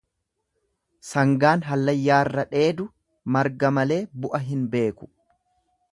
[1.09, 2.89] Sangaan hallayyaarra dheedu
[3.37, 5.15] marga malee bu'a hin beeku.